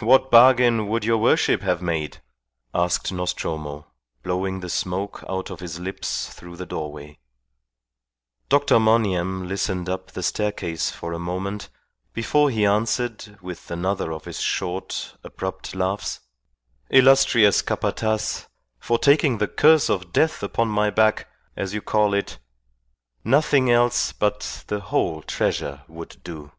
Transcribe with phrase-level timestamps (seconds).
[0.00, 2.22] "What bargain would your worship have made?"
[2.74, 3.86] asked Nostromo,
[4.22, 7.18] blowing the smoke out of his lips through the doorway.
[8.48, 8.80] Dr.
[8.80, 11.68] Monygham listened up the staircase for a moment
[12.14, 16.20] before he answered, with another of his short, abrupt laughs
[16.88, 18.48] "Illustrious Capataz,
[18.78, 22.38] for taking the curse of death upon my back, as you call it,
[23.22, 26.50] nothing else but the whole treasure would do."